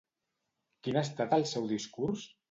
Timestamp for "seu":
1.51-1.67